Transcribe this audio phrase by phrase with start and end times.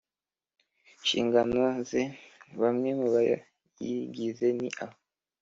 [1.01, 2.01] nshingano ze
[2.61, 4.95] Bamwe mu bayigize ni aba